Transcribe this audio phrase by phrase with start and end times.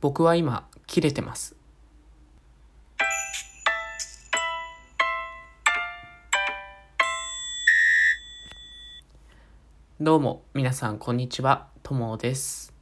[0.00, 1.54] 僕は今、切れてます。
[10.00, 11.68] どうも、皆さん、こんにちは。
[11.82, 12.72] ともです。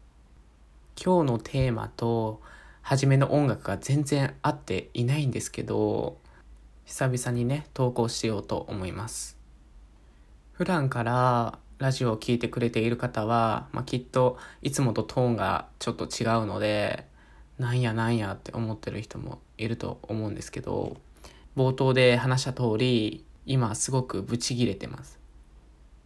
[0.94, 2.40] 今日のテーマと、
[2.82, 6.18] 初めの音楽が全然合っていないんですけど、
[6.84, 9.36] 久々にね、投稿しようと思います。
[10.52, 17.06] 普段からラジオを聴いてくれている方は、まあ、きっといつもとトーンがちょっと違うので、
[17.58, 20.96] なんやなんやって思ってる人もいると思うんですけど、
[21.56, 25.18] 冒頭で話した通り、今すごくブチギレてます。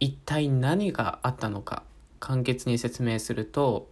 [0.03, 1.83] 一体何があったのか
[2.19, 3.89] 簡潔に説明すると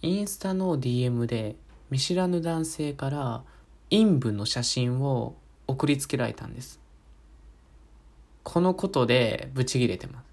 [0.00, 1.54] インスタの DM で
[1.90, 3.44] 見知らぬ男性から
[3.88, 5.36] 陰部の写真を
[5.68, 6.80] 送りつけられたんです
[8.42, 10.31] このことでブチギレてます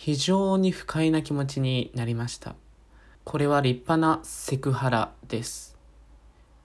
[0.00, 2.54] 非常に不快な気持ちになりました
[3.24, 5.76] これは立派なセクハラです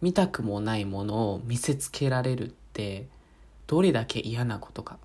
[0.02, 3.08] 見たくもないものを見せつけられるって
[3.66, 5.00] どれだけ嫌なことか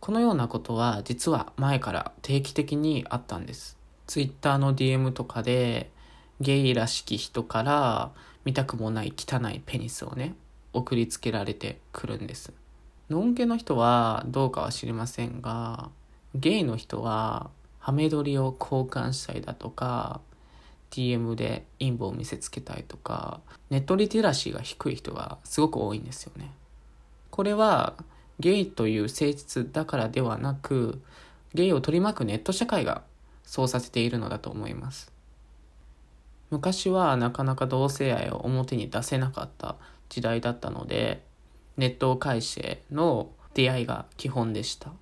[0.00, 3.78] このようなことは実は前から定期的にあったんです。
[4.06, 5.90] Twitter の DM とかで
[6.40, 8.10] ゲイらしき人から
[8.44, 10.34] 見たくもない汚いペニスをね
[10.72, 12.52] 送りつけられてくるんです。
[13.10, 15.90] ノンケの人はどうかは知りませんが
[16.34, 20.20] ゲイの人はハメ撮りを交換したりだとか
[20.90, 26.52] DM で陰部を見せつけたいとかネットリテラシーが低い人がすごく多いんですよね。
[27.30, 27.94] これは
[28.40, 31.00] ゲイという性質だからではなく
[31.54, 33.02] ゲイを取り巻くネット社会が
[33.44, 35.12] そうさせているのだと思います
[36.50, 39.76] 昔はなかなか同性愛を表に出せなかった
[40.08, 41.22] 時代だったので
[41.76, 44.92] ネットを介しての出会いが基本でした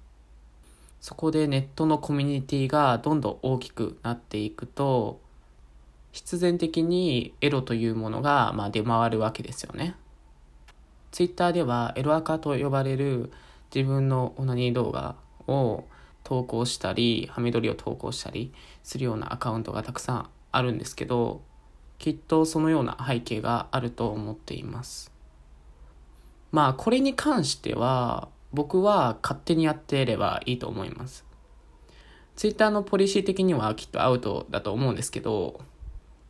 [1.01, 5.21] そこでネットのコミュニティがどんどん大きくなっていくと
[6.13, 9.95] 必然的にエロというものがまあ出回るわけですよね
[11.13, 13.31] ツイッターではエロアカと呼ばれる
[13.75, 15.85] 自分のオナニー動画を
[16.25, 18.53] 投稿したり、ハメ撮りを投稿したり
[18.83, 21.41] するようなアカウントがたくさんあるんですけど、
[21.99, 25.11] きっとそのような背景があると思っています。
[26.53, 31.25] まあこれに関しては僕は勝手にやってればいいと思います。
[32.37, 35.61] ツイッターのポリシー的にはきっとアウトだと思うんですけど、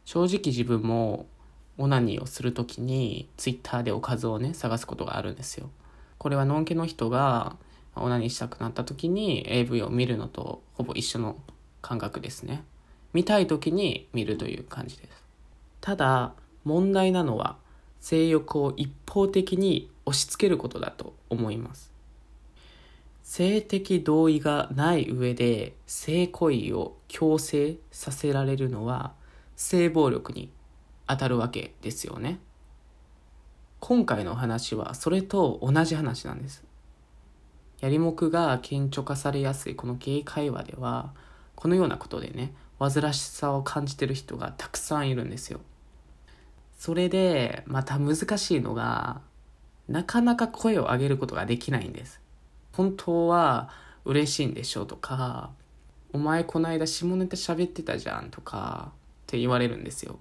[0.04, 1.26] 正直自分も
[1.76, 5.70] オナニーをするときにツイッターでおかずをね探すことがあるんですよ。
[6.18, 7.56] これはノンケの人が
[7.94, 11.36] オナニーしたくなった時に AV を見るのとほぼ一緒の
[11.82, 12.64] 感覚ですね。
[13.12, 15.24] 見たい時に見るという感じです。
[15.80, 17.56] ただ問題なのは
[18.00, 21.97] 性欲を一方的に押し付けることだと思います。
[23.30, 29.12] 性的同意がない上で性行為を強制させられるのは
[29.54, 30.50] 性暴力に
[31.06, 32.40] 当たるわけですよね。
[33.80, 36.64] 今回の話はそれと同じ話なんです。
[37.80, 41.12] やりもくが顕著化されやすいこのゲイ会話では
[41.54, 45.60] このようなことでね煩わしさを感じてる人がたくさんいるんですよ。
[46.78, 49.20] それでまた難しいのが
[49.86, 52.22] なかなか声を上げることができないんです。
[52.78, 53.68] 本当は
[54.06, 55.50] 嬉しいんでしょとか
[56.14, 58.94] お前こないだ下ネタ喋ってたじゃんとかっ
[59.26, 60.18] て言われるんですよ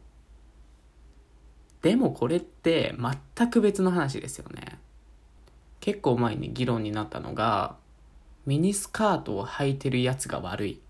[1.82, 2.96] でもこれって
[3.36, 4.80] 全く別の話ですよね。
[5.80, 7.76] 結構前に議論になったのが、
[8.46, 10.82] ミニスカートを履いてるやつが悪い。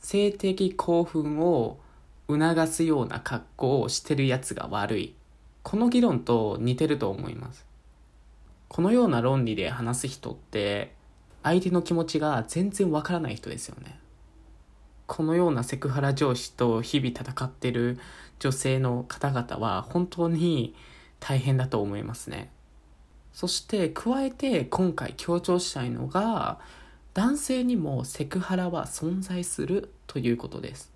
[0.00, 1.78] 性的興奮を
[2.28, 5.14] 促すような格好をしてるやつが悪い。
[5.62, 7.69] この議論と似てると思います。
[8.70, 10.94] このような論理で話す人って、
[11.42, 13.98] 相手の気持ちが全然わからない人ですよね。
[15.08, 17.98] このようなセクハラ上司と日々戦ってる
[18.38, 20.76] 女性の方々は本当に
[21.18, 22.52] 大変だと思いますね。
[23.32, 26.60] そして加えて今回強調したいのが
[27.12, 30.92] 男性にもセクハラは存在するということです。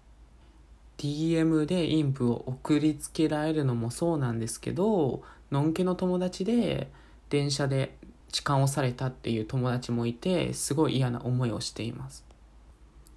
[0.98, 6.88] DM で陰部を送りつけられるのもそうなんですけど、のんけの友達で
[7.34, 7.96] 電車で
[8.30, 12.24] 痴漢をされたっていう友達もいて、すごい嫌な思いをしています。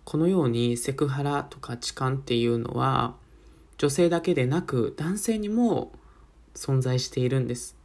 [0.03, 3.15] このようにセクハラとか痴漢っていうのは
[3.77, 5.91] 女性だけでなく男性にも
[6.55, 7.75] 存在しているんです。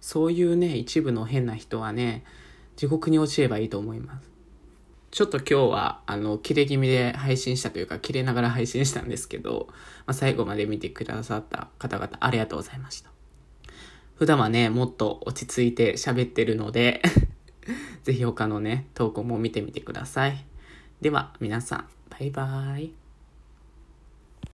[0.00, 2.24] そういうね一部の変な人はね
[2.76, 4.30] 地獄に落ちればいいと思います。
[5.10, 13.19] ちょっと今日はあの切れ気味で配信したというか切れながら配信したんですけど、まあ、最後まで見てくださった方々ありがとうございました。
[14.20, 17.00] 普段はねもっと落ち着いて喋ってるので
[18.04, 20.44] ぜひ他のね投稿も見てみてください。
[21.00, 22.99] では皆さんバイバーイ。